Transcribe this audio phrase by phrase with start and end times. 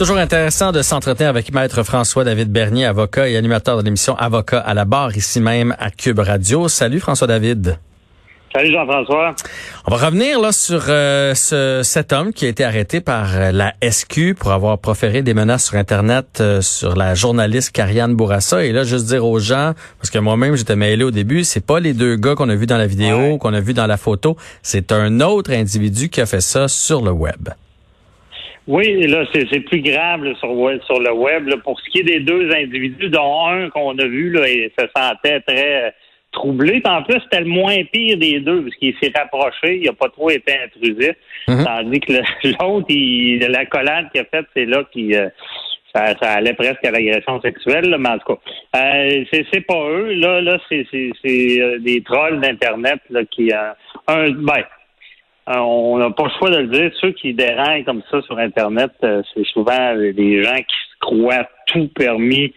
[0.00, 4.72] Toujours intéressant de s'entretenir avec Maître François-David Bernier, avocat et animateur de l'émission Avocat à
[4.72, 6.68] la barre, ici même à Cube Radio.
[6.68, 7.76] Salut François-David.
[8.54, 9.34] Salut Jean-François.
[9.86, 13.52] On va revenir là sur euh, ce, cet homme qui a été arrêté par euh,
[13.52, 18.64] la SQ pour avoir proféré des menaces sur Internet euh, sur la journaliste Karianne Bourassa.
[18.64, 21.78] Et là, juste dire aux gens, parce que moi-même j'étais mêlé au début, c'est pas
[21.78, 23.38] les deux gars qu'on a vus dans la vidéo, Ouais.
[23.38, 27.02] qu'on a vu dans la photo, c'est un autre individu qui a fait ça sur
[27.02, 27.50] le web.
[28.72, 30.50] Oui, là, c'est plus grave là, sur,
[30.86, 31.48] sur le web.
[31.48, 31.56] là.
[31.64, 34.86] Pour ce qui est des deux individus, dont un qu'on a vu, là, il se
[34.96, 35.90] sentait très euh,
[36.30, 36.80] troublé.
[36.84, 40.08] En plus, c'était le moins pire des deux, parce qu'il s'est rapproché, il n'a pas
[40.08, 41.12] trop été intrusif.
[41.48, 41.64] Mhm.
[41.64, 42.12] Tandis que
[42.62, 45.14] l'autre, il- la collade qu'il a faite, c'est là qui
[45.92, 48.40] ça, ça allait presque à l'agression sexuelle, là, mais en tout cas,
[48.76, 50.12] euh, c'est pas eux.
[50.14, 53.00] Là, là, c'est euh, des trolls d'internet
[53.32, 53.72] qui euh,
[54.06, 54.62] un ben euh,
[55.46, 56.90] on n'a pas le choix de le dire.
[57.00, 61.48] Ceux qui dérangent comme ça sur Internet, euh, c'est souvent des gens qui se croient
[61.66, 62.52] tout permis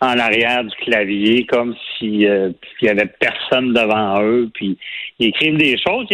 [0.00, 4.78] en arrière du clavier, comme si euh, il y avait personne devant eux, puis
[5.18, 6.06] ils écrivent des choses.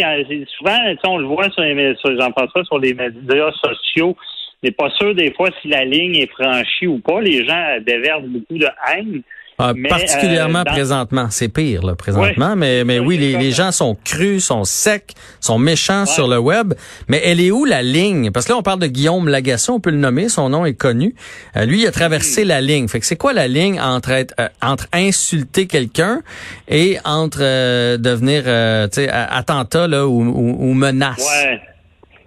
[0.57, 4.89] Souvent, on le voit sur, les, sur Jean-François, sur les médias sociaux, on n'est pas
[4.91, 7.21] sûr des fois si la ligne est franchie ou pas.
[7.21, 9.21] Les gens déversent beaucoup de haine.
[9.57, 13.51] Ah, Mais, particulièrement euh, dans- présentement, c'est pire là, présentement, mais mais oui, les, les
[13.51, 16.73] gens sont crus, sont secs, sont méchants sur le web.
[17.07, 18.31] Mais elle est où la ligne?
[18.31, 20.73] Parce que là, on parle de Guillaume Lagasson, on peut le nommer, son nom est
[20.73, 21.15] connu.
[21.55, 22.47] Euh, lui, il a traversé Hmm.
[22.49, 22.87] la ligne.
[22.89, 26.21] Fait que c'est quoi la ligne entre être, euh, entre insulter quelqu'un
[26.67, 31.25] et entre euh, devenir, euh, attentat là ou, ou, ou menace?
[31.25, 31.61] Ouais.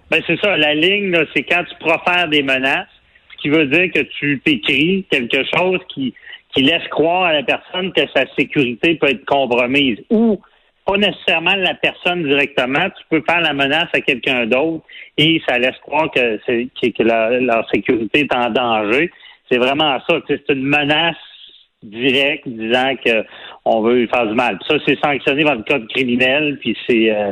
[0.09, 0.57] Ben c'est ça.
[0.57, 2.87] La ligne, c'est quand tu profères des menaces,
[3.35, 6.15] ce qui veut dire que tu t'écris quelque chose qui,
[6.53, 9.99] qui laisse croire à la personne que sa sécurité peut être compromise.
[10.09, 10.39] Ou
[10.85, 14.83] pas nécessairement la personne directement, tu peux faire la menace à quelqu'un d'autre
[15.17, 19.11] et ça laisse croire que, que, la- leur sécurité est en danger.
[19.51, 20.19] C'est vraiment ça.
[20.27, 21.15] C'est une menace
[21.83, 23.23] directe disant que
[23.65, 24.57] on veut faire du mal.
[24.57, 27.31] Puis ça, c'est sanctionné dans le code criminel, puis c'est euh,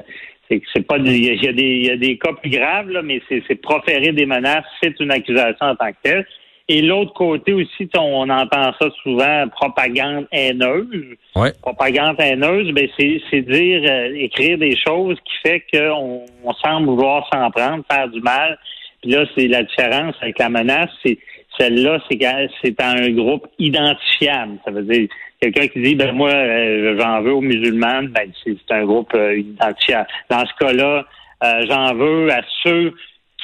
[0.49, 3.21] c'est pas il y a des il y a des cas plus graves là, mais
[3.27, 6.27] c'est proférer des menaces, c'est une accusation en tant que telle.
[6.69, 11.15] Et l'autre côté aussi, on entend ça souvent, propagande haineuse.
[11.35, 11.53] Ouais.
[11.61, 17.25] Propagande haineuse, ben c'est dire euh, écrire des choses qui fait qu'on on semble vouloir
[17.33, 18.59] s'en prendre, faire du mal.
[19.01, 21.17] Puis là, c'est la différence avec la menace, c'est
[21.57, 24.57] celle-là, c'est qu'elle- c'est un groupe identifiable.
[24.65, 25.07] Ça veut dire
[25.41, 29.13] quelqu'un qui dit ben moi euh, j'en veux aux musulmanes, ben c'est c'est un groupe
[29.15, 30.07] euh, identifiable.
[30.29, 31.05] Dans ce cas-là,
[31.43, 32.93] euh, j'en veux à ceux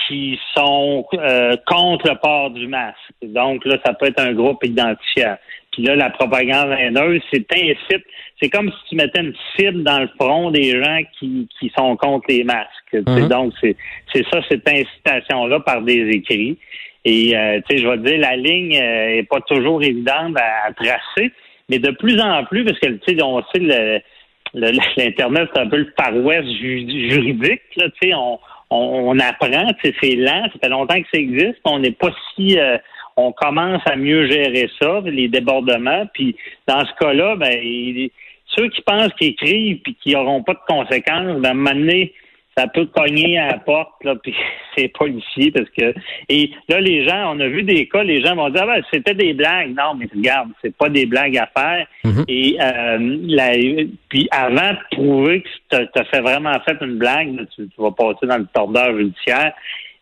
[0.08, 2.97] qui sont euh, contre le port du masque.
[3.22, 5.40] Donc là, ça peut être un groupe identifiable.
[5.72, 8.03] Puis là, la propagande haineuse, c'est incite.
[8.42, 11.96] C'est comme si tu mettais une cible dans le front des gens qui, qui sont
[11.97, 12.69] contre les masques.
[12.94, 13.28] Mhm.
[13.28, 13.75] Donc, c'est
[14.13, 16.58] c'est ça, cette incitation-là par des écrits.
[17.06, 20.38] Et euh, tu sais, je vais te dire, la ligne euh, est pas toujours évidente
[20.38, 21.31] à, à tracer,
[21.69, 24.00] mais de plus en plus, parce que tu sais, on sait le
[24.56, 27.62] le- l'Internet, c'est un peu le Far West ju- juridique.
[27.78, 28.40] Là, tu sais, on,
[28.73, 31.59] on, on apprend, c'est lent, ça fait longtemps que ça existe.
[31.66, 32.59] On n'est pas si...
[32.59, 32.78] euh,
[33.16, 36.06] on commence à mieux gérer ça, les débordements.
[36.13, 36.35] Puis
[36.67, 38.09] dans ce cas-là, ben,
[38.47, 42.12] ceux qui pensent qu'ils écrivent puis qui n'auront pas de conséquences, ben, à
[42.58, 44.36] ça peut cogner à la porte, là, puis
[44.75, 45.94] c'est policier parce que
[46.30, 48.84] et là les gens, on a vu des cas, les gens vont dire ah ben,
[48.91, 49.75] c'était des blagues.
[49.75, 51.88] Non, mais regarde, c'est pas des blagues à faire.
[52.03, 52.25] Mhm.
[52.28, 53.52] Et euh, la,
[54.09, 57.81] puis avant de prouver que tu as fait vraiment fait une blague, là, tu, tu
[57.81, 59.53] vas passer dans le tordeur judiciaire.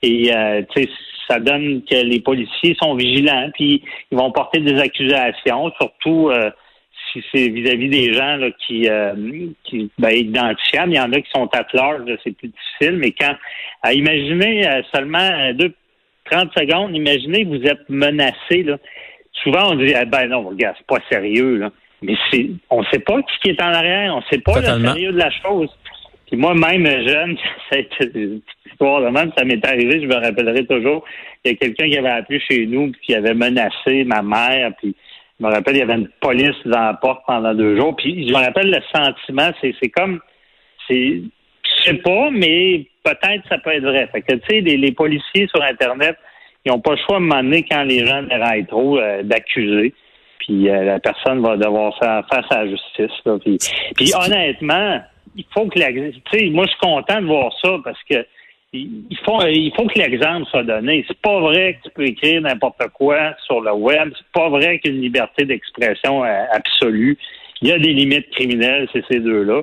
[0.03, 0.90] Et euh, tu sais,
[1.28, 6.49] ça donne que les policiers sont vigilants, puis ils vont porter des accusations, surtout euh,
[7.11, 9.13] si c'est vis-à-vis des gens là, qui, euh,
[9.63, 10.93] qui ben, identifiables.
[10.93, 13.35] Il y en a qui sont at large, c'est plus difficile, mais quand
[13.81, 15.73] à imaginer euh, seulement euh, deux
[16.29, 18.63] 30 secondes, imaginez vous êtes menacé.
[18.63, 18.78] Là.
[19.43, 21.72] Souvent on dit ah, ben non, regarde, c'est pas sérieux, là.
[22.02, 24.90] Mais c'est on sait pas qui est en arrière, on sait pas Totalement.
[24.90, 25.69] le sérieux de la chose.
[26.28, 27.37] Puis moi-même, jeune,
[27.69, 31.03] ça a été une petite histoire de même, ça m'est arrivé, je me rappellerai toujours.
[31.43, 34.72] Il y a quelqu'un qui avait appelé chez nous puis qui avait menacé ma mère,
[34.78, 34.96] puis
[35.41, 37.96] je me rappelle, il y avait une police dans la porte pendant deux jours.
[37.96, 40.20] Puis je me rappelle le sentiment, c'est, c'est comme
[40.88, 41.22] c'est
[41.64, 44.08] je sais pas, mais peut-être ça peut être vrai.
[44.11, 46.16] Fait que tu sais, les, les policiers sur Internet,
[46.64, 49.23] ils n'ont pas le choix à un moment donné, quand les gens déraillent trop, euh,
[49.23, 49.93] d'accuser.
[50.40, 53.26] Puis euh, la personne va devoir faire face à la justice.
[53.26, 53.37] Là.
[53.40, 53.58] Puis,
[53.96, 55.02] puis honnêtement,
[55.35, 58.26] il faut que la, tu sais, moi je suis content de voir ça parce que
[58.73, 61.03] il faut, il faut que l'exemple soit donné.
[61.08, 64.12] C'est pas vrai que tu peux écrire n'importe quoi sur le web.
[64.18, 67.18] C'est pas vrai qu'il y a une liberté d'expression euh, absolue.
[67.62, 69.62] Il y a des limites criminelles, c'est ces deux-là.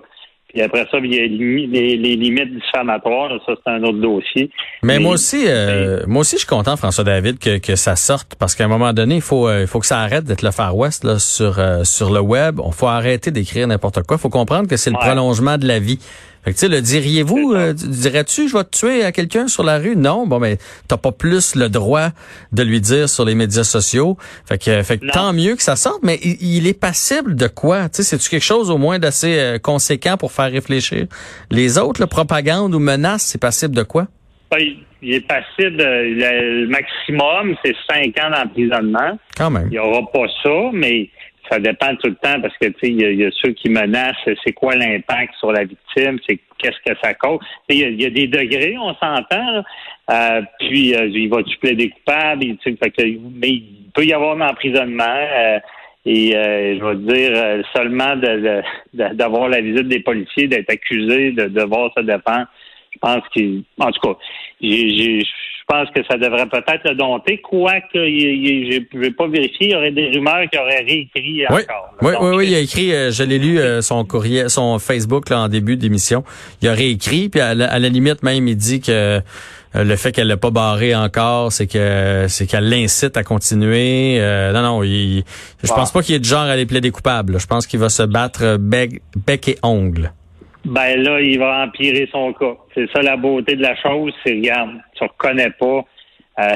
[0.49, 3.31] Puis après ça, il y a les, limites diffamatoires.
[3.45, 4.51] Ça, c'est un autre dossier.
[4.83, 8.35] Mais, moi aussi, euh, moi aussi, je suis content, François David, que, que ça sorte
[8.39, 10.51] parce qu'à un moment donné, il faut, euh, il faut que ça arrête d'être le
[10.51, 12.61] Far West là, sur, sur le web.
[12.61, 14.17] On faut arrêter d'écrire n'importe quoi.
[14.17, 15.99] Il faut comprendre que c'est le prolongement de la vie.
[16.45, 19.79] Fait que, tu sais, le diriez-vous, euh, dirais-tu, je vais tuer à quelqu'un sur la
[19.79, 19.97] rue?
[19.97, 22.09] Non, bon, mais t'as pas plus le droit
[22.53, 24.17] de lui dire sur les médias sociaux.
[24.47, 27.89] Fait que, fait tant mieux que ça sorte, mais il, est passible de quoi?
[27.89, 31.07] Tu sais, c'est-tu quelque chose au moins d'assez euh, conséquent pour faire réfléchir?
[31.51, 34.07] Les autres, le propagande ou menace, c'est passible de quoi?
[34.51, 34.59] Ben,
[35.03, 39.19] il est passible, euh, le, maximum, c'est cinq ans d'emprisonnement.
[39.37, 39.67] Quand même.
[39.67, 41.09] Il n'y aura pas ça, mais
[41.51, 44.29] ça dépend tout le temps parce que tu sais, il y, a ceux qui menacent,
[44.45, 47.39] c'est quoi l'impact sur la victime, c'est qu'est-ce que ça cause.
[47.69, 49.65] Il y, a des degrés, on s'entend.
[50.11, 53.03] Euh, puis euh, il va tu plaider coupable, fait que,
[53.35, 55.05] mais il peut y avoir un emprisonnement.
[55.05, 55.59] Euh,
[56.07, 58.15] et je vais dire seulement
[58.95, 62.47] d'avoir la visite des policiers, d'être accusé, de devoir se défendre.
[62.93, 64.19] Je pense qu'il, en tout cas,
[64.63, 65.23] j'ai
[65.69, 69.77] pense que ça devrait peut-être le dompter, quoique je ne vais pas vérifier, il y
[69.77, 71.63] aurait des rumeurs qu'il aurait réécrit oui.
[71.63, 71.95] encore.
[72.01, 75.29] Oui, oui, oui, il a écrit, euh, je l'ai lu, euh, son courrier, son Facebook
[75.29, 76.25] là, en début d'émission.
[76.63, 79.21] Il a réécrit, puis à la, limite même, il dit que euh,
[79.75, 84.19] le fait qu'elle l'a pas barré encore, c'est que c'est qu'elle l'incite à continuer.
[84.55, 85.25] non, non, il,
[85.63, 87.39] je pense pas qu'il est du genre à les plaider coupables.
[87.39, 90.13] Je pense qu'il va se battre bec, bec et ongle
[90.69, 92.57] ben là, il va empirer son cas.
[92.75, 95.85] C'est ça la beauté de la chose, c'est regarde, tu reconnais pas.
[96.39, 96.55] Euh,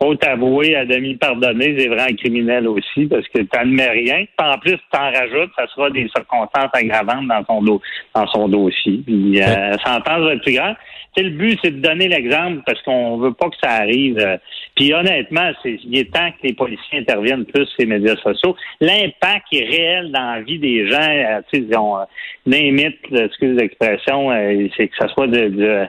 [0.00, 4.24] faut t'avouer à demi pardonner, c'est vraiment criminel aussi, parce que tu n'admets rien.
[4.38, 7.80] En plus, tu en rajoutes, ça sera des circonstances aggravantes dans son
[8.14, 9.00] dans son dossier.
[9.04, 10.76] Puis euh, sentence va être plus grave
[11.22, 14.18] le but, c'est de donner l'exemple parce qu'on veut pas que ça arrive.
[14.18, 14.36] Euh,
[14.74, 18.56] puis honnêtement, c'est, il est temps que les policiers interviennent plus sur les médias sociaux.
[18.80, 20.98] L'impact est réel dans la vie des gens.
[21.00, 21.98] Euh, tu sais, on
[22.46, 25.86] limite, excuse l'expression, euh, c'est que ça soit de,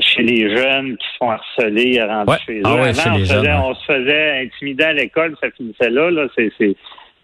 [0.00, 2.62] chez les jeunes qui se font harceler rendus chez eux.
[2.64, 6.10] Ah Avant, on, se faisait, on, se faisait, intimider à l'école, ça finissait là.
[6.10, 6.74] là c'est, c'est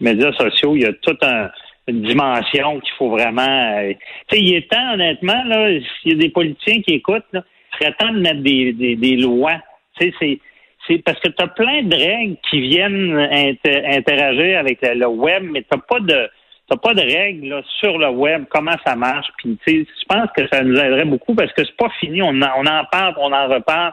[0.00, 1.50] médias sociaux, il y a tout un
[1.88, 3.43] une dimension qu'il faut vraiment.
[3.78, 3.93] Euh,
[4.28, 5.69] tu sais, il est temps, honnêtement, là,
[6.00, 8.96] s'il y a des politiciens qui écoutent, là, il serait temps de mettre des, des,
[8.96, 9.60] des lois.
[9.98, 10.40] Tu sais, c'est.
[10.88, 15.62] C'est parce que tu as plein de règles qui viennent interagir avec le, web, mais
[15.62, 16.31] tu pas de
[16.68, 19.28] t'as pas de règles là, sur le web, comment ça marche.
[19.38, 22.22] Puis, je pense que ça nous aiderait beaucoup parce que c'est pas fini.
[22.22, 23.92] On en, on en parle, on en reparle.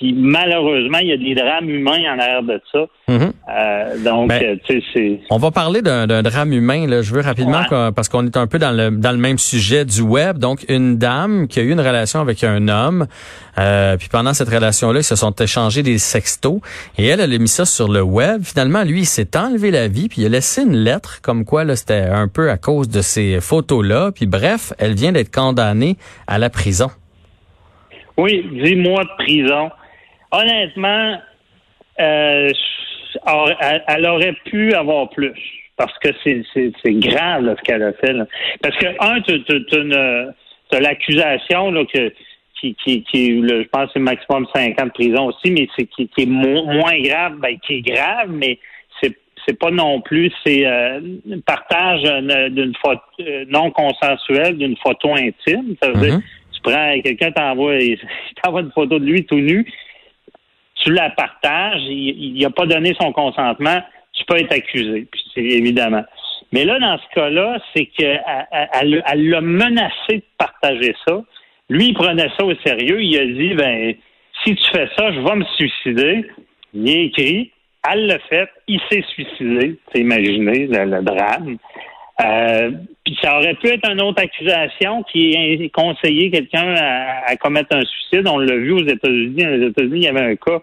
[0.00, 2.86] Puis malheureusement, il y a des drames humains en arrière de ça.
[3.06, 3.32] Mhm.
[3.50, 5.20] euh, donc, ben, tu sais, c'est.
[5.28, 6.86] On va parler d'un drame humain.
[6.86, 7.02] Là.
[7.02, 7.64] Je veux rapidement
[7.94, 10.38] parce qu'on est un peu dans le dans le même sujet du web.
[10.38, 13.08] Donc, une dame qui a eu une relation avec un homme.
[13.58, 16.60] Euh, puis pendant cette relation-là, ils se sont échangés des sextos.
[16.96, 18.40] Et elle, elle a mis ça sur le web.
[18.42, 20.08] Finalement, lui, il s'est enlevé la vie.
[20.08, 23.02] Puis il a laissé une lettre comme quoi là, c'était un peu à cause de
[23.02, 24.12] ces photos-là.
[24.12, 26.88] Puis bref, elle vient d'être condamnée à la prison.
[28.16, 29.70] Oui, dix mois de prison
[30.32, 31.20] honnêtement,
[32.00, 32.50] euh,
[33.88, 35.32] elle, aurait pu avoir plus.
[35.76, 36.44] Parce que c'est,
[36.84, 38.14] grave ce qu'elle a fait.
[38.62, 42.12] Parce que, un, tu as l'accusation que
[42.60, 45.86] qui, qui, qui je pense que c'est maximum 5 ans de prison aussi, mais c'est
[45.86, 48.58] qui, est moins grave, ben, qui est grave, mais
[49.00, 49.16] c'est
[49.46, 51.00] c'est pas non plus c'est euh,
[51.46, 52.02] partage
[52.50, 55.74] d'une photo euh, non consensuelle d'une photo intime.
[55.82, 56.22] Ça veut dire, mm-hmm.
[56.52, 57.78] tu prends quelqu'un t'envoie
[58.42, 59.66] t'envoie une photo de lui tout nu,
[60.82, 63.80] tu la partages, il n'a pas donné son consentement,
[64.12, 66.04] tu peux être accusé, puis c'est évidemment.
[66.52, 71.22] Mais là, dans ce cas-là, c'est qu'elle l'a menacé de partager ça.
[71.68, 73.00] Lui, il prenait ça au sérieux.
[73.00, 73.94] Il a dit, ben,
[74.42, 76.26] si tu fais ça, je vais me suicider.
[76.74, 77.52] Il a écrit,
[77.88, 79.78] elle l'a fait, il s'est suicidé.
[79.92, 81.56] C'est imaginé le, drame.
[82.22, 82.70] Euh,
[83.04, 87.84] puis ça aurait pu être une autre accusation qui est conseillé quelqu'un à, commettre un
[87.84, 88.28] suicide.
[88.28, 89.46] On l'a vu aux États-Unis.
[89.46, 90.60] Aux États-Unis, il y avait un cas,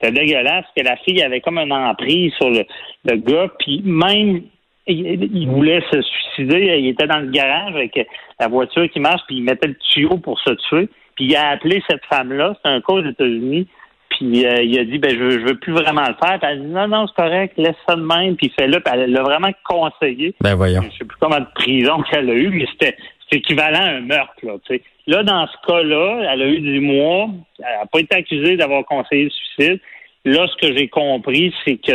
[0.00, 4.42] c'était dégueulasse, que la fille avait comme une emprise sur le, gars, puis même
[4.86, 8.06] il, voulait se suicider, il était dans le garage avec
[8.38, 10.88] la voiture qui marche, puis il mettait le tuyau pour se tuer.
[11.16, 13.68] Puis il a appelé cette femme-là, c'est un cas aux États-Unis,
[14.16, 16.38] puis euh, il a dit ben je, je veux plus vraiment le faire.
[16.38, 18.80] Puis elle a dit non, non, c'est correct, laisse ça de même, puis fais-le.
[18.80, 20.34] Puis elle l'a vraiment conseillé.
[20.40, 20.82] Ben voyons.
[20.82, 22.96] Je sais plus combien de prison qu'elle a eu, mais c'était
[23.34, 24.82] équivalent à un meurtre, là, tu sais.
[25.06, 27.28] Là, dans ce cas-là, elle a eu du mois,
[27.58, 29.80] elle n'a pas été accusée d'avoir conseillé le suicide.
[30.24, 31.92] Là, ce que j'ai compris, c'est que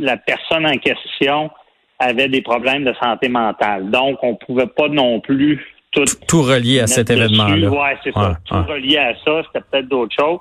[0.00, 1.50] la personne en question
[1.98, 3.90] avait des problèmes de santé mentale.
[3.90, 7.68] Donc, on pouvait pas non plus tout, tout relier à cet événement-là.
[7.68, 8.36] Oui, c'est ça.
[8.44, 10.38] Tout relié à ça, c'était peut-être d'autres choses.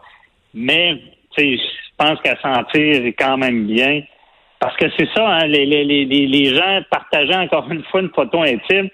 [0.54, 1.02] Mais,
[1.38, 1.58] je
[1.98, 4.02] pense qu'à sentir quand même bien.
[4.60, 8.10] Parce que c'est ça, hein, les, les, les, les gens partageant encore une fois une
[8.10, 8.90] photo intime.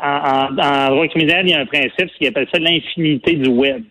[0.00, 3.48] En, en, en droit criminel, il y a un principe qui appelle ça l'infinité du
[3.48, 3.82] web.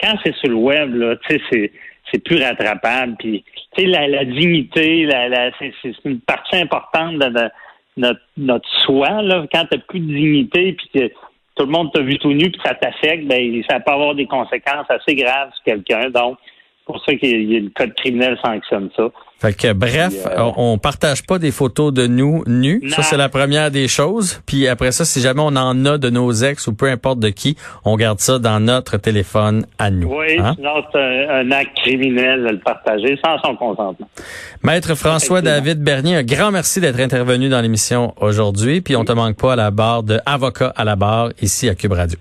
[0.00, 1.72] Quand c'est sur le web, là, c'est
[2.10, 3.16] c'est plus rattrapable.
[3.18, 3.44] Puis,
[3.78, 7.48] la, la, dignité, la, la c'est une partie importante de,
[7.96, 9.22] notre, notre soi.
[9.22, 9.46] Là.
[9.52, 11.08] Quand tu plus de dignité, puis que
[11.56, 14.26] tout le monde t'a vu tout nu, puis ça t'affecte, ben ça peut avoir des
[14.26, 16.10] conséquences assez graves sur quelqu'un.
[16.10, 16.49] Donc, c'est
[16.90, 19.04] pour ça que le code criminel sanctionne ça.
[19.40, 22.82] Fait que bref, euh, on partage pas des photos de nous nus.
[22.90, 24.42] Ça c'est la première des choses.
[24.46, 27.30] Puis après ça, si jamais on en a de nos ex ou peu importe de
[27.30, 30.14] qui, on garde ça dans notre téléphone à nous.
[30.14, 30.54] Oui, hein?
[30.92, 34.08] c'est un, acte criminel de le partager sans son consentement.
[34.62, 38.80] Maître François David Bernier, un grand merci d'être intervenu dans l'émission aujourd'hui.
[38.80, 41.74] Puis on te manque pas à la barre de avocat à la barre ici à
[41.74, 42.18] Cube Radio.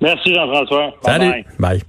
[0.00, 0.94] Merci Jean-François.
[1.04, 1.44] Salut.
[1.58, 1.82] bye.